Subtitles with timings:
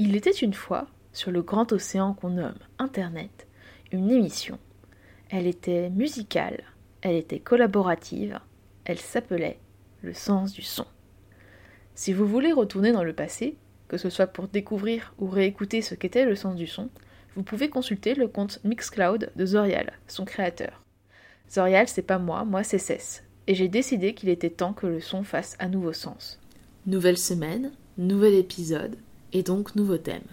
[0.00, 3.48] Il était une fois, sur le grand océan qu'on nomme Internet,
[3.90, 4.60] une émission.
[5.28, 6.62] Elle était musicale,
[7.02, 8.38] elle était collaborative,
[8.84, 9.58] elle s'appelait
[10.02, 10.86] Le sens du son.
[11.96, 13.56] Si vous voulez retourner dans le passé,
[13.88, 16.90] que ce soit pour découvrir ou réécouter ce qu'était le sens du son,
[17.34, 20.84] vous pouvez consulter le compte Mixcloud de Zorial, son créateur.
[21.50, 25.00] Zorial, c'est pas moi, moi c'est Cess, et j'ai décidé qu'il était temps que le
[25.00, 26.38] son fasse à nouveau sens.
[26.86, 28.96] Nouvelle semaine, nouvel épisode,
[29.32, 30.24] et donc nouveau thème.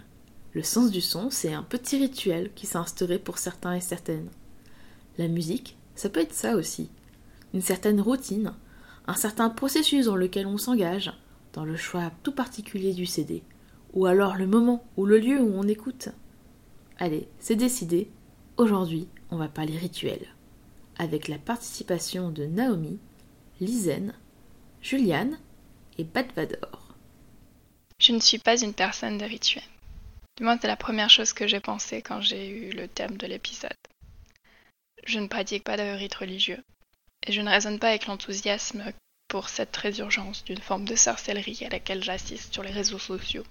[0.53, 4.29] Le sens du son, c'est un petit rituel qui s'est instauré pour certains et certaines.
[5.17, 6.89] La musique, ça peut être ça aussi.
[7.53, 8.53] Une certaine routine,
[9.07, 11.13] un certain processus dans lequel on s'engage,
[11.53, 13.43] dans le choix tout particulier du CD,
[13.93, 16.09] ou alors le moment ou le lieu où on écoute.
[16.97, 18.09] Allez, c'est décidé,
[18.57, 20.25] aujourd'hui on va parler rituel,
[20.97, 22.99] avec la participation de Naomi,
[23.59, 24.13] Lizen,
[24.81, 25.37] Juliane
[25.97, 26.84] et Badvador.
[27.99, 29.63] Je ne suis pas une personne de rituel.
[30.37, 33.25] Du moins, c'est la première chose que j'ai pensé quand j'ai eu le thème de
[33.25, 33.71] l'épisode.
[35.05, 36.61] Je ne pratique pas de rite religieux,
[37.25, 38.91] et je ne raisonne pas avec l'enthousiasme
[39.27, 43.45] pour cette résurgence d'une forme de sorcellerie à laquelle j'assiste sur les réseaux sociaux.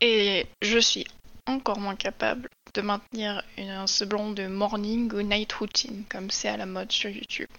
[0.00, 1.06] Et je suis
[1.46, 6.56] encore moins capable de maintenir un semblant de morning ou night routine comme c'est à
[6.56, 7.50] la mode sur YouTube,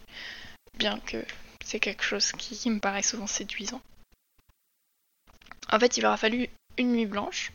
[0.78, 1.24] bien que
[1.64, 3.82] c'est quelque chose qui me paraît souvent séduisant.
[5.74, 7.52] En fait, il aura fallu une nuit blanche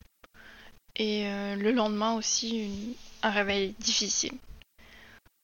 [0.96, 4.36] et euh, le lendemain aussi un réveil difficile.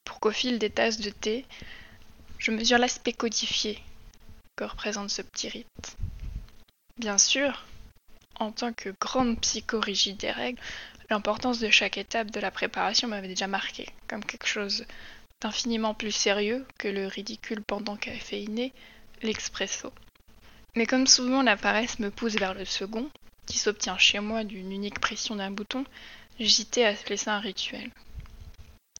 [0.05, 1.45] Pour qu'au fil des tasses de thé,
[2.39, 3.79] je mesure l'aspect codifié
[4.57, 5.97] que représente ce petit rite.
[6.99, 7.65] Bien sûr,
[8.41, 10.61] en tant que grande psychorigide des règles,
[11.11, 14.85] l'importance de chaque étape de la préparation m'avait déjà marqué, comme quelque chose
[15.41, 18.73] d'infiniment plus sérieux que le ridicule pendant caféiné,
[19.23, 19.93] l'expresso.
[20.77, 23.11] Mais comme souvent la paresse me pousse vers le second,
[23.47, 25.85] qui s'obtient chez moi d'une unique pression d'un bouton,
[26.39, 27.91] j'hésitais à laisser un rituel.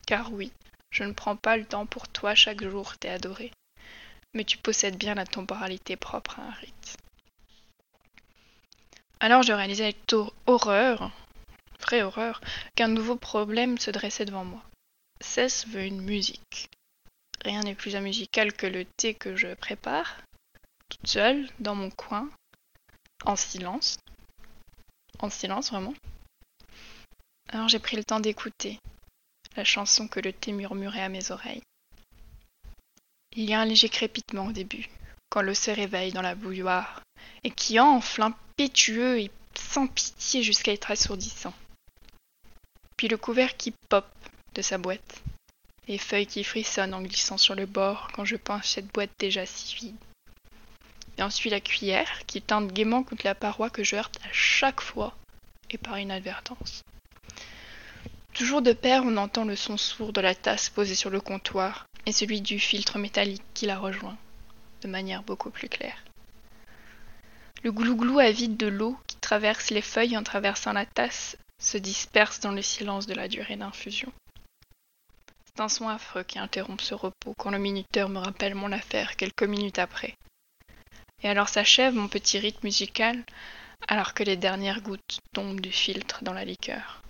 [0.07, 0.53] Car oui,
[0.91, 3.51] je ne prends pas le temps pour toi chaque jour, t'es adoré.
[4.35, 6.97] Mais tu possèdes bien la temporalité propre à un rite.
[9.21, 10.15] Alors je réalisais avec
[10.47, 11.11] horreur,
[11.81, 12.41] vraie horreur,
[12.77, 14.63] qu'un nouveau problème se dressait devant moi.
[15.21, 16.69] Cesse veut une musique.
[17.45, 20.17] Rien n'est plus amusical que le thé que je prépare,
[20.89, 22.29] toute seule, dans mon coin,
[23.25, 23.99] en silence.
[25.19, 25.95] En silence, vraiment.
[27.49, 28.79] Alors j'ai pris le temps d'écouter
[29.57, 31.63] la chanson que le thé murmurait à mes oreilles.
[33.37, 34.89] Il y a un léger crépitement au début,
[35.31, 37.03] quand le se réveille dans la bouilloire,
[37.43, 41.55] et qui enfle impétueux et sans pitié jusqu'à être assourdissant.
[42.97, 44.07] Puis le couvert qui pop
[44.55, 45.23] de sa boîte,
[45.89, 49.47] les feuilles qui frissonnent en glissant sur le bord quand je penche cette boîte déjà
[49.47, 49.97] si vide
[51.19, 54.81] et ensuite la cuillère qui teinte gaiement contre la paroi que je heurte à chaque
[54.81, 55.17] fois
[55.71, 56.83] et par inadvertance.
[58.33, 61.87] Toujours de pair, on entend le son sourd de la tasse posée sur le comptoir
[62.07, 64.17] et celui du filtre métallique qui la rejoint,
[64.83, 66.03] de manière beaucoup plus claire.
[67.63, 72.41] Le glouglou avide de l'eau qui traverse les feuilles en traversant la tasse se disperse
[72.41, 74.13] dans le silence de la durée d'infusion.
[75.47, 79.17] C'est un son affreux qui interrompt ce repos quand le minuteur me rappelle mon affaire
[79.17, 80.15] quelques minutes après.
[81.25, 83.25] Et alors s'achève mon petit rite musical,
[83.89, 87.03] alors que les dernières gouttes tombent du filtre dans la liqueur.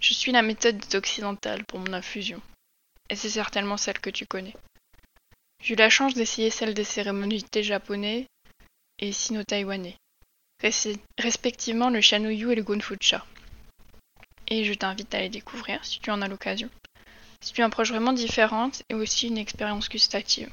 [0.00, 2.40] Je suis la méthode occidentale pour mon infusion,
[3.10, 4.54] et c'est certainement celle que tu connais.
[5.62, 8.26] J'ai eu la chance d'essayer celle des cérémonies japonais
[8.98, 9.96] et sino-taïwanais,
[11.18, 13.26] respectivement le Shanuyu et le Gonfucha.
[14.48, 16.70] Et je t'invite à les découvrir si tu en as l'occasion.
[17.42, 20.50] C'est une approche vraiment différente et aussi une expérience gustative.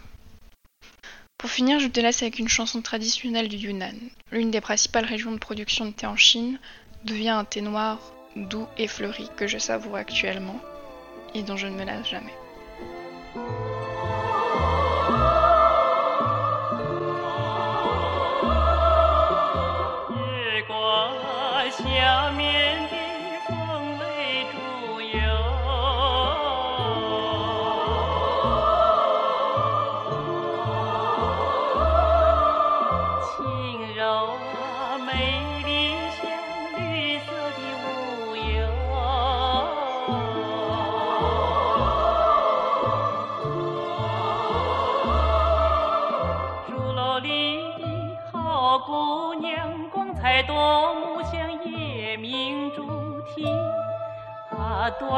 [1.44, 3.98] Pour finir, je te laisse avec une chanson traditionnelle du Yunnan.
[4.32, 6.58] L'une des principales régions de production de thé en Chine
[7.04, 8.00] devient un thé noir
[8.38, 10.62] doux et fleuri que je savoure actuellement
[11.36, 12.32] et dont je ne me lasse jamais.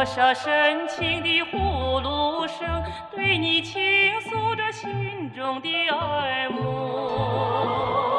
[0.06, 1.58] 多少深情的呼
[2.00, 3.82] 噜声，对你倾
[4.22, 8.15] 诉着心中的爱慕。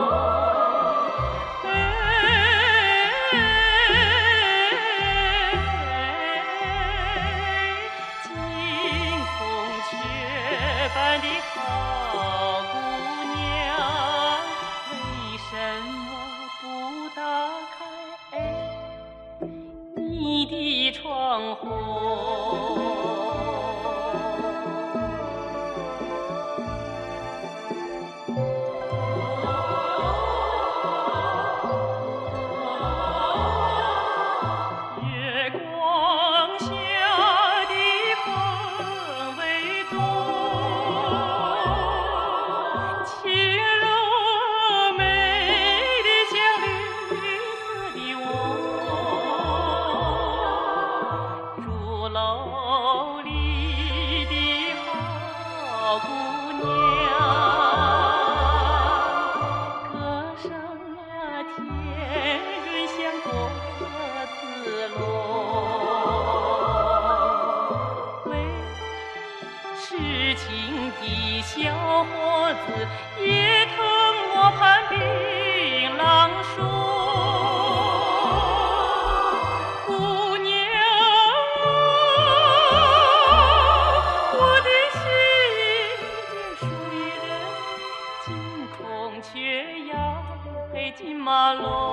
[91.59, 91.86] Oh.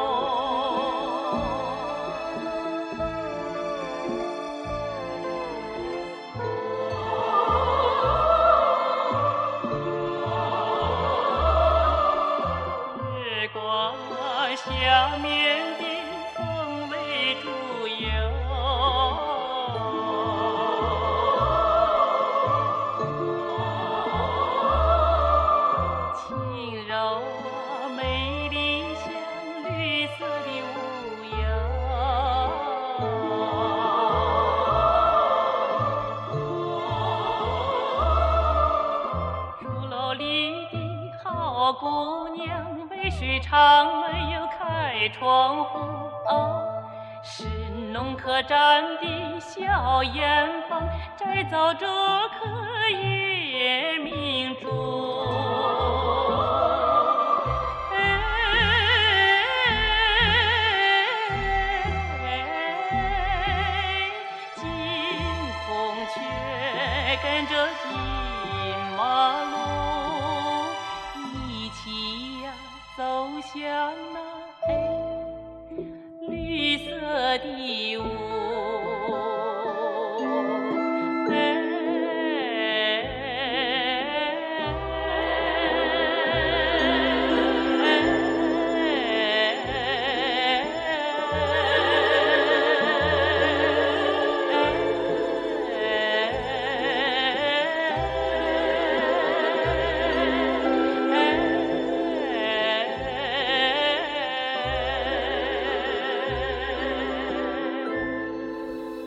[48.47, 50.87] 站的小眼房，
[51.17, 54.67] 摘走这颗夜明珠。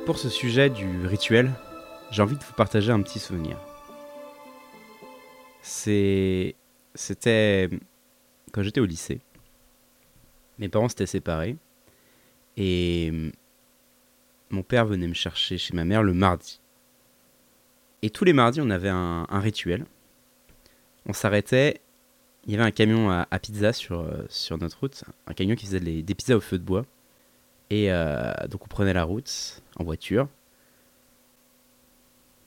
[0.07, 1.51] Pour ce sujet du rituel,
[2.13, 3.59] j'ai envie de vous partager un petit souvenir.
[5.63, 6.55] C'était.
[8.53, 9.21] Quand j'étais au lycée.
[10.61, 11.57] Mes parents s'étaient séparés.
[12.57, 13.33] Et.
[14.51, 16.61] Mon père venait me chercher chez ma mère le mardi.
[18.03, 19.87] Et tous les mardis, on avait un, rituel.
[21.07, 21.81] On s'arrêtait.
[22.45, 25.03] Il y avait un camion à, pizza sur, euh, sur notre route.
[25.27, 26.85] Un camion qui faisait des pizzas au feu de bois.
[27.71, 30.29] Et euh, donc on prenait la route en voiture.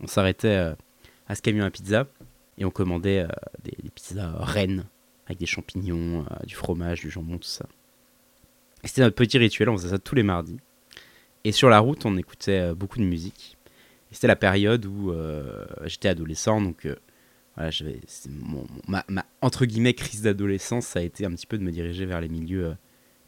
[0.02, 0.76] On s'arrêtait euh,
[1.28, 2.08] à ce camion à pizza
[2.58, 3.28] et on commandait euh,
[3.64, 4.86] des, pizzas rennes
[5.26, 7.66] avec des champignons, euh, du fromage, du jambon, tout ça.
[8.84, 10.58] C'était notre petit rituel, on faisait ça tous les mardis.
[11.44, 13.58] Et sur la route, on écoutait beaucoup de musique.
[14.12, 15.14] C'était la période où
[15.86, 16.88] j'étais adolescent, donc
[17.56, 17.72] voilà,
[18.30, 21.72] mon- mon- ma, entre guillemets crise d'adolescence, ça a été un petit peu de me
[21.72, 22.76] diriger vers les milieux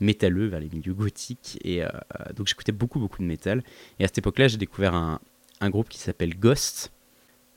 [0.01, 1.58] métalleux, vers les milieux gothiques.
[1.63, 1.89] Et euh,
[2.36, 3.63] donc j'écoutais beaucoup, beaucoup de métal.
[4.00, 5.20] Et à cette époque-là, j'ai découvert un,
[5.62, 6.91] un groupe qui s'appelle Ghost,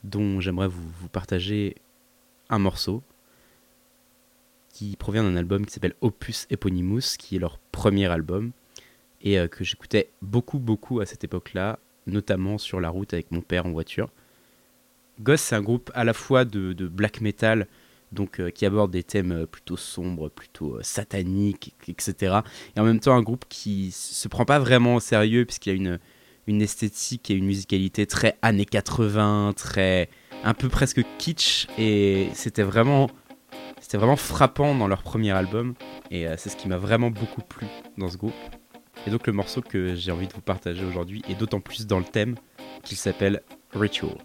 [0.04, 1.76] dont j'aimerais vous, vous partager
[2.50, 3.02] un morceau
[4.74, 8.50] qui provient d'un album qui s'appelle Opus Eponymus, qui est leur premier album,
[9.22, 13.40] et euh, que j'écoutais beaucoup, beaucoup à cette époque-là, notamment sur la route avec mon
[13.40, 14.10] père en voiture.
[15.20, 17.68] Ghost, c'est un groupe à la fois de, de black metal,
[18.14, 22.38] donc euh, qui aborde des thèmes euh, plutôt sombres, plutôt euh, sataniques, etc.
[22.76, 25.72] Et en même temps, un groupe qui se prend pas vraiment au sérieux, puisqu'il y
[25.72, 25.98] a une,
[26.46, 30.08] une esthétique et une musicalité très années 80, très
[30.44, 33.10] un peu presque kitsch, et c'était vraiment,
[33.80, 35.74] c'était vraiment frappant dans leur premier album,
[36.10, 37.66] et c'est ce qui m'a vraiment beaucoup plu
[37.96, 38.34] dans ce groupe.
[39.06, 41.98] Et donc le morceau que j'ai envie de vous partager aujourd'hui est d'autant plus dans
[41.98, 42.36] le thème
[42.82, 43.42] qu'il s'appelle
[43.72, 44.18] Ritual.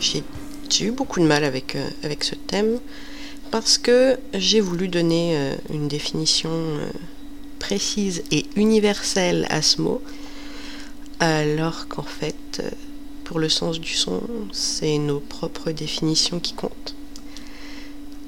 [0.00, 2.78] J'ai eu beaucoup de mal avec, euh, avec ce thème
[3.50, 6.90] parce que j'ai voulu donner euh, une définition euh,
[7.58, 10.02] précise et universelle à ce mot,
[11.20, 12.62] alors qu'en fait,
[13.24, 14.20] pour le sens du son,
[14.52, 16.94] c'est nos propres définitions qui comptent.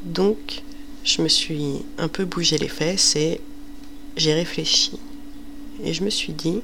[0.05, 0.63] Donc,
[1.05, 3.43] je me suis un peu bougé les fesses et
[4.17, 4.99] j'ai réfléchi.
[5.83, 6.63] Et je me suis dit,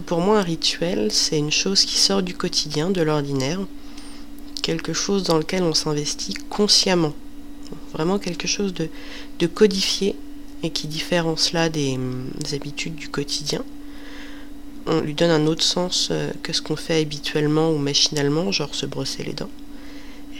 [0.00, 3.60] pour moi un rituel, c'est une chose qui sort du quotidien, de l'ordinaire,
[4.62, 7.12] quelque chose dans lequel on s'investit consciemment,
[7.92, 8.88] vraiment quelque chose de,
[9.46, 10.16] codifié
[10.62, 11.98] et qui diffère cela des,
[12.42, 13.62] des, habitudes du quotidien.
[14.86, 18.74] On lui donne un autre sens euh, que ce qu'on fait habituellement ou machinalement, genre
[18.74, 19.50] se brosser les dents.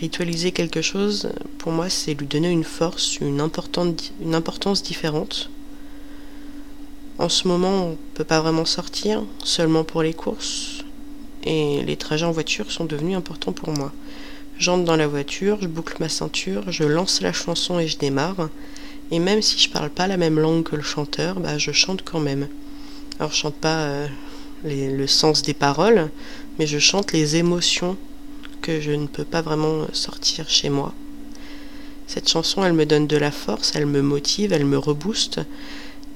[0.01, 5.51] Ritualiser quelque chose, pour moi, c'est lui donner une force, une importance différente
[7.19, 10.85] en ce moment, on ne peut pas vraiment sortir, seulement pour les courses.
[11.45, 13.93] Et les trajets en voiture sont devenus importants pour moi.
[14.59, 18.49] J'entre dans la voiture, je boucle ma ceinture, je lance la chanson et je démarre.
[19.11, 22.03] Et même si je parle pas la même langue que le chanteur, bah, je chante
[22.05, 22.49] quand même.
[23.19, 24.07] Alors je chante pas euh,
[24.65, 26.11] le sens des paroles,
[26.59, 27.97] mais je chante les émotions
[28.63, 30.95] que je ne peux pas vraiment sortir chez moi.
[32.07, 35.41] Cette chanson, elle me donne de la force, elle me motive, elle me rebooste.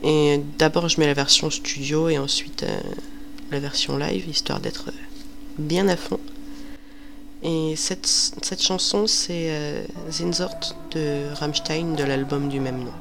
[0.02, 2.80] Et d'abord, je mets la version studio et ensuite euh,
[3.50, 4.90] la version live, histoire d'être
[5.58, 6.20] bien à fond.
[7.42, 12.92] Et cette, cette chanson, c'est euh, Zinzort de Rammstein de l'album du même nom.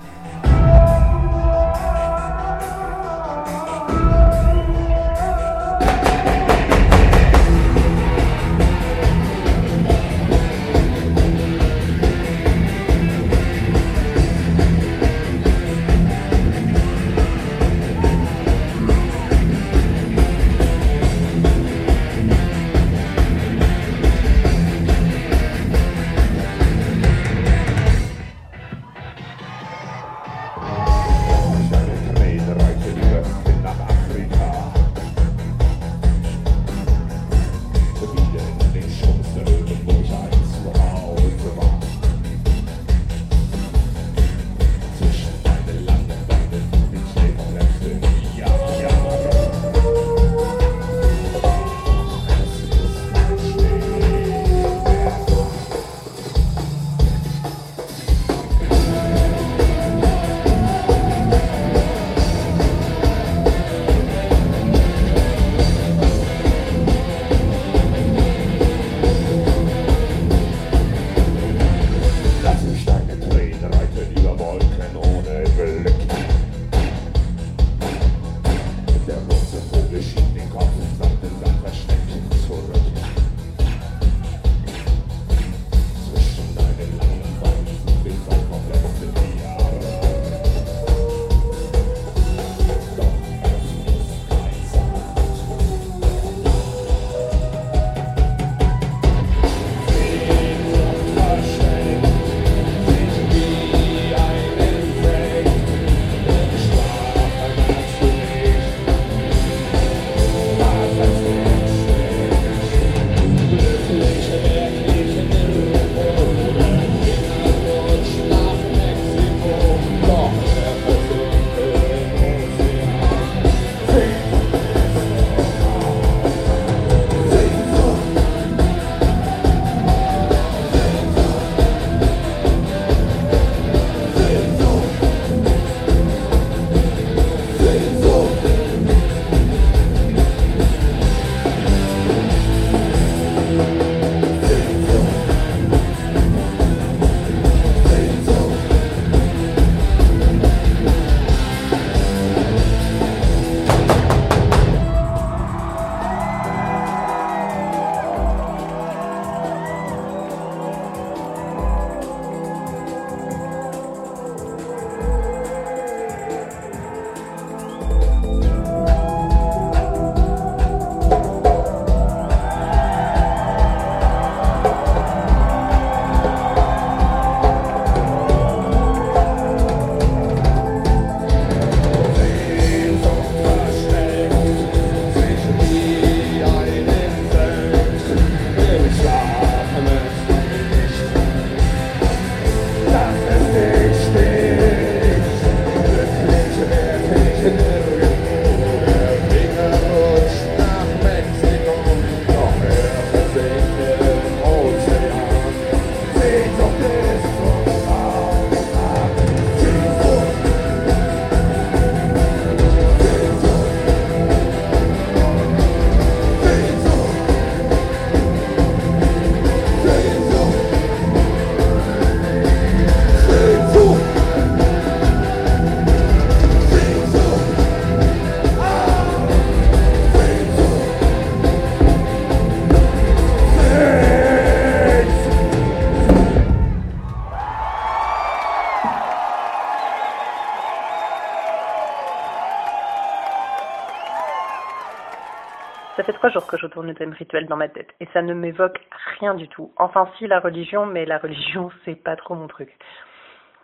[246.97, 248.79] Thème rituel dans ma tête et ça ne m'évoque
[249.19, 249.71] rien du tout.
[249.77, 252.77] Enfin si la religion, mais la religion c'est pas trop mon truc.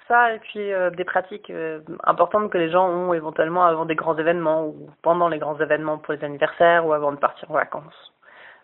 [0.07, 3.95] Ça et puis euh, des pratiques euh, importantes que les gens ont éventuellement avant des
[3.95, 7.55] grands événements ou pendant les grands événements pour les anniversaires ou avant de partir en
[7.55, 8.13] vacances.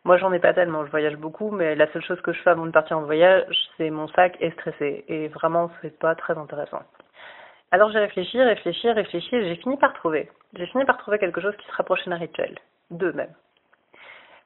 [0.05, 2.49] Moi j'en ai pas tellement, je voyage beaucoup, mais la seule chose que je fais
[2.51, 3.45] avant de partir en voyage,
[3.77, 6.82] c'est mon sac est stressé et vraiment c'est pas très intéressant.
[7.71, 10.29] Alors j'ai réfléchi, réfléchi, réfléchi et j'ai fini par trouver.
[10.55, 12.58] J'ai fini par trouver quelque chose qui se rapprochait d'un rituel.
[12.89, 13.34] Deux même.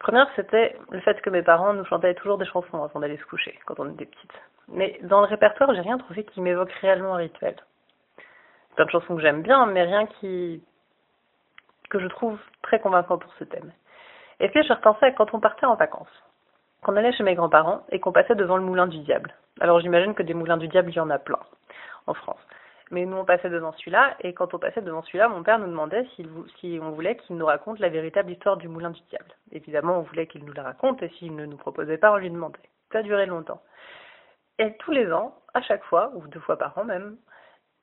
[0.03, 3.25] Première, c'était le fait que mes parents nous chantaient toujours des chansons avant d'aller se
[3.25, 4.41] coucher, quand on était petites.
[4.67, 7.55] Mais dans le répertoire, j'ai rien trouvé qui m'évoque réellement un rituel.
[8.75, 10.61] Plein de chansons que j'aime bien, mais rien qui
[11.89, 13.71] que je trouve très convaincant pour ce thème.
[14.41, 16.23] Et puis je repensais à quand on partait en vacances,
[16.81, 19.33] qu'on allait chez mes grands-parents et qu'on passait devant le moulin du diable.
[19.61, 21.39] Alors j'imagine que des moulins du diable, il y en a plein
[22.07, 22.45] en France.
[22.93, 25.65] Mais nous, on passait devant celui-là, et quand on passait devant celui-là, mon père nous
[25.65, 29.34] demandait si on voulait qu'il nous raconte la véritable histoire du moulin du diable.
[29.51, 32.29] Évidemment, on voulait qu'il nous la raconte, et s'il ne nous proposait pas, on lui
[32.29, 32.60] demandait.
[32.91, 33.63] Ça a duré longtemps.
[34.60, 37.17] Et tous les ans, à chaque fois, ou deux fois par an même,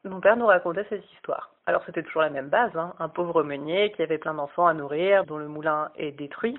[0.04, 1.50] mon père nous racontait cette histoire.
[1.66, 2.94] Alors c'était toujours la même base, hein.
[3.00, 6.56] un pauvre meunier qui avait plein d'enfants à nourrir, dont le moulin est détruit,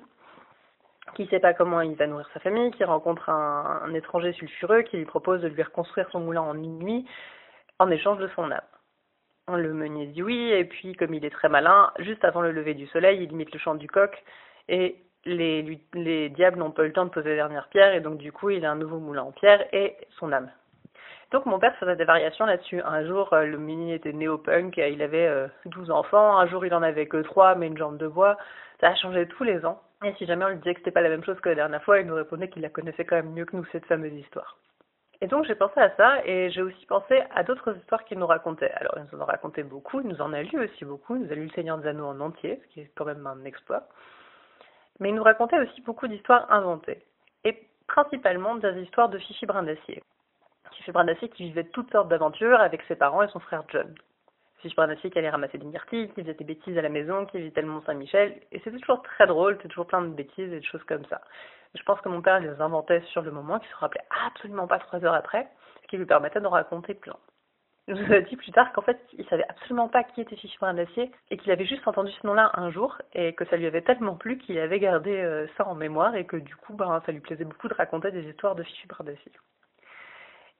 [1.14, 4.82] qui ne sait pas comment il va nourrir sa famille, qui rencontre un, étranger sulfureux
[4.82, 7.06] qui lui propose de lui reconstruire son moulin en une nuit,
[7.82, 8.60] en échange de son âme.
[9.48, 12.74] Le meunier dit oui, et puis comme il est très malin, juste avant le lever
[12.74, 14.22] du soleil, il imite le chant du coq,
[14.68, 18.00] et les, les diables n'ont pas eu le temps de poser la dernière pierre, et
[18.00, 20.48] donc du coup il a un nouveau moulin en pierre et son âme.
[21.32, 22.80] Donc mon père faisait des variations là-dessus.
[22.82, 26.74] Un jour, euh, le meunier était néo-punk, il avait 12 euh, enfants, un jour il
[26.74, 28.36] en avait que 3, mais une jambe de bois.
[28.80, 29.80] Ça a changé tous les ans.
[30.04, 31.82] Et si jamais on lui disait que c'était pas la même chose que la dernière
[31.82, 34.56] fois, il nous répondait qu'il la connaissait quand même mieux que nous, cette fameuse histoire.
[35.22, 38.26] Et donc j'ai pensé à ça et j'ai aussi pensé à d'autres histoires qu'il nous
[38.26, 38.72] racontait.
[38.72, 41.22] Alors il nous en a raconté beaucoup, il nous en a lu aussi beaucoup, il
[41.22, 43.44] nous a lu Le Seigneur des Anneaux en entier, ce qui est quand même un
[43.44, 43.84] exploit.
[44.98, 47.04] Mais il nous racontait aussi beaucoup d'histoires inventées.
[47.44, 47.56] Et
[47.86, 50.02] principalement des histoires de Fifi Brin d'Acier.
[50.72, 53.94] Fifi Brin d'Acier qui vivait toutes sortes d'aventures avec ses parents et son frère John.
[54.58, 57.26] Fifi Brin d'Acier qui allait ramasser des myrtilles, qui faisait des bêtises à la maison,
[57.26, 58.40] qui visitait le Mont Saint-Michel.
[58.50, 61.20] Et c'était toujours très drôle, c'était toujours plein de bêtises et de choses comme ça.
[61.74, 64.78] Je pense que mon père les inventait sur le moment, qu'il se rappelait absolument pas
[64.78, 65.48] trois heures après,
[65.82, 67.16] ce qui lui permettait d'en raconter plein.
[67.88, 70.56] Il nous a dit plus tard qu'en fait, il savait absolument pas qui était Fifi
[70.60, 73.66] Brin d'Acier et qu'il avait juste entendu ce nom-là un jour et que ça lui
[73.66, 77.02] avait tellement plu qu'il avait gardé euh, ça en mémoire et que du coup, ben,
[77.04, 79.32] ça lui plaisait beaucoup de raconter des histoires de Fifi Brin d'Acier.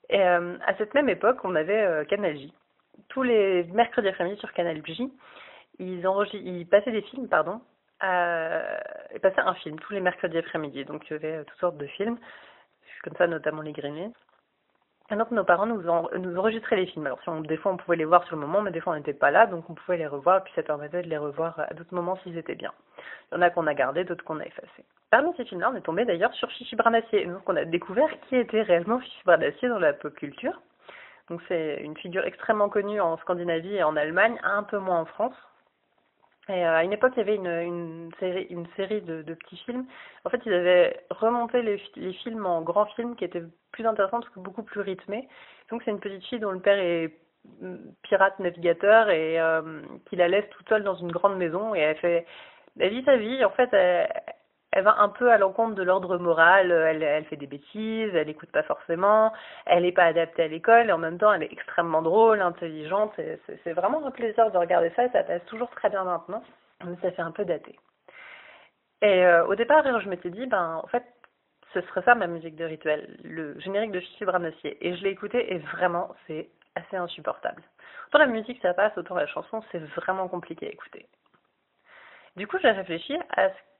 [0.08, 2.52] Et euh, à cette même époque, on avait euh, Canal J.
[3.08, 5.12] Tous les mercredis après-midi sur Canal J,
[5.78, 7.60] ils, ils passaient des films, pardon,
[8.02, 8.78] euh,
[9.12, 10.84] et passait un film tous les mercredis après-midi.
[10.84, 12.18] Donc il y avait toutes sortes de films,
[13.02, 14.12] comme ça notamment les Greenés.
[15.10, 17.06] Et donc nos parents nous, nous enregistraient les films.
[17.06, 18.96] Alors si des fois on pouvait les voir sur le moment, mais des fois on
[18.96, 21.74] n'était pas là, donc on pouvait les revoir, puis ça permettait de les revoir à
[21.74, 22.72] d'autres moments s'ils étaient bien.
[23.30, 24.84] Il y en a qu'on a gardé, d'autres qu'on a effacés.
[25.10, 27.26] Parmi ces films-là, on est tombé d'ailleurs sur Fifi Branassier.
[27.26, 30.58] Donc on a découvert qui était réellement Fifi Branassier dans la pop culture.
[31.28, 35.04] Donc c'est une figure extrêmement connue en Scandinavie et en Allemagne, un peu moins en
[35.04, 35.34] France.
[36.48, 39.34] Et euh, à une époque, il y avait une, une série, une série de, de,
[39.34, 39.86] petits films.
[40.24, 44.20] En fait, ils avaient remonté les, les, films en grands films qui étaient plus intéressants
[44.20, 45.28] parce que beaucoup plus rythmés.
[45.70, 47.12] Donc, c'est une petite fille dont le père est
[47.60, 51.80] mm, pirate navigateur et euh, qui la laisse toute seule dans une grande maison et
[51.80, 52.26] elle fait
[52.80, 53.44] elle vit sa vie.
[53.44, 54.08] En fait, elle,
[54.72, 58.50] elle va un peu à l'encontre de l'ordre moral, elle, fait des bêtises, elle n'écoute
[58.50, 59.32] pas forcément,
[59.66, 63.12] elle n'est pas adaptée à l'école, et en même temps elle est extrêmement drôle, intelligente,
[63.64, 66.42] c'est vraiment un plaisir de regarder ça, ça passe toujours très bien maintenant,
[66.84, 67.78] mais ça fait un peu daté.
[69.02, 71.04] Et euh, au départ, je m'étais dit, ben en fait,
[71.74, 75.52] ce serait ça ma musique de rituel, le générique de Branassier, et je l'ai écouté,
[75.52, 77.62] et vraiment, c'est assez insupportable.
[78.08, 81.06] Autant la musique ça passe, autant la chanson, c'est vraiment compliqué à écouter.
[82.36, 83.71] Du coup, j'ai réfléchi à ce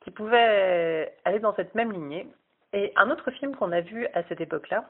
[0.00, 2.26] qui pouvait aller dans cette même lignée.
[2.72, 4.84] Et un autre film qu'on a vu à cette époque-là,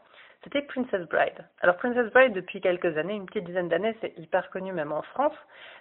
[0.44, 1.44] c'était Princess Bride.
[1.61, 5.03] Alors Princess Bride, depuis quelques années, une petite dizaine d'années, c'est hyper connu même en
[5.03, 5.35] France,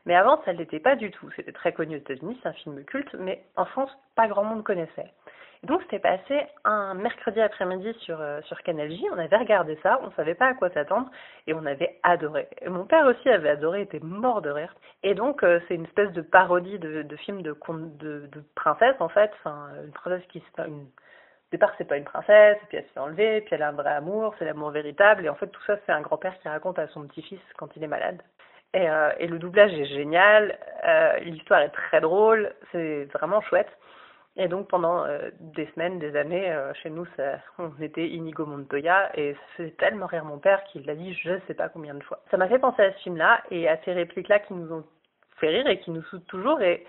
[0.05, 1.29] mais avant ça ne l'était pas du tout.
[1.35, 4.63] C'était très connu aux États-Unis, c'est un film culte, mais en France, pas grand monde
[4.63, 5.11] connaissait.
[5.63, 9.99] Donc c'était passé un mercredi après-midi sur, euh, sur Canal J, on avait regardé ça,
[10.03, 11.09] on savait pas à quoi s'attendre,
[11.47, 12.47] et on avait adoré.
[12.67, 14.73] Mon père aussi avait adoré, était mort de rire.
[15.03, 17.55] Et donc euh, c'est une espèce de parodie de, film de,
[18.55, 20.87] princesse en fait, enfin une princesse qui une
[21.47, 23.71] au départ, c'est pas une princesse, puis elle se fait enlever, puis elle a un
[23.71, 26.77] vrai amour, c'est l'amour véritable, et en fait, tout ça, c'est un grand-père qui raconte
[26.77, 28.21] à son petit-fils quand il est malade.
[28.73, 33.69] Et, euh, le doublage est génial, euh, l'histoire est très drôle, c'est vraiment chouette.
[34.39, 37.07] Et donc pendant euh, des semaines, des années, euh, chez nous,
[37.57, 41.39] on était Inigo Montoya et faisait tellement rire mon père qu'il l'a dit je ne
[41.47, 42.19] sais pas combien de fois.
[42.29, 44.85] Ça m'a fait penser à ce film-là et à ces répliques-là qui nous ont
[45.37, 46.61] fait rire et qui nous soudent toujours.
[46.61, 46.85] Et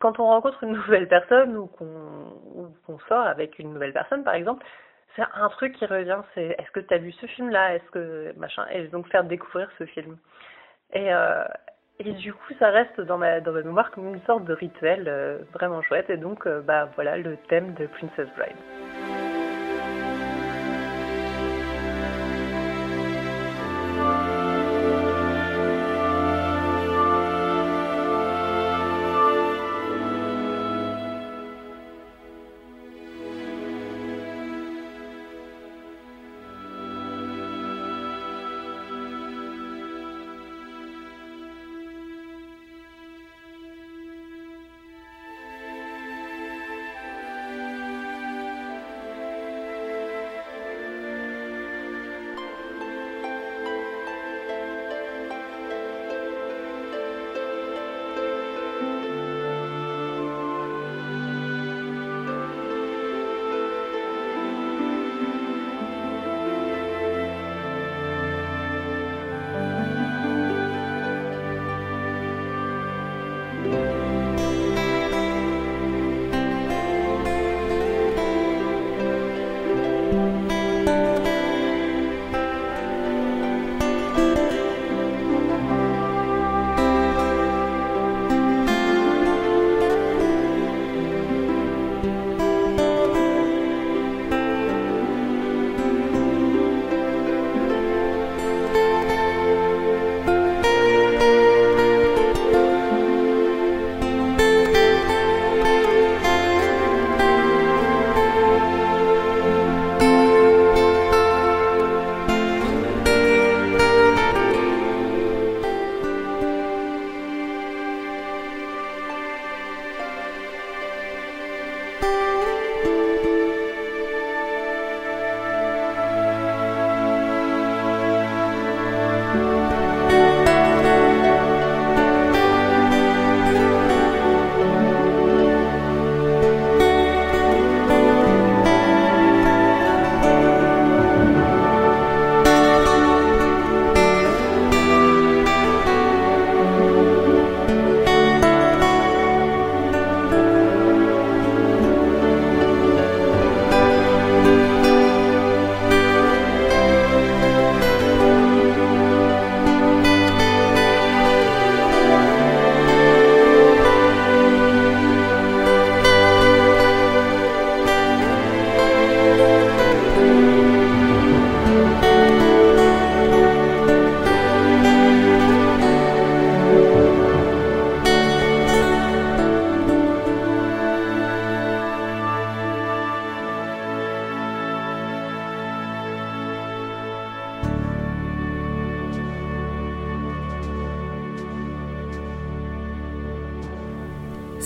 [0.00, 4.66] quand on rencontre une nouvelle personne ou qu'on sort avec une nouvelle personne, par exemple,
[5.14, 7.76] c'est un truc qui revient, c'est est-ce que tu as vu ce film-là?
[7.76, 8.66] Est-ce que machin?
[8.72, 10.18] Et donc faire découvrir ce film.
[10.92, 11.44] Et, euh,
[12.00, 15.04] et du coup, ça reste dans ma, dans ma mémoire comme une sorte de rituel
[15.06, 16.10] euh, vraiment chouette.
[16.10, 19.03] Et donc, euh, bah voilà le thème de Princess Bride.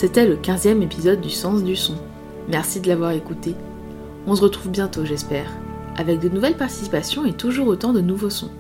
[0.08, 1.96] C'était le 15e épisode du Sens du Son.
[2.48, 3.54] Merci de l'avoir écouté.
[4.26, 5.50] On se retrouve bientôt, j'espère,
[5.98, 8.50] avec de nouvelles participations et toujours autant de nouveaux sons.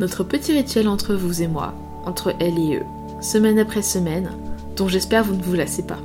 [0.00, 1.74] Notre petit rituel entre vous et moi,
[2.06, 2.86] entre elle et eux,
[3.20, 4.30] semaine après semaine,
[4.74, 5.98] dont j'espère vous ne vous lassez pas.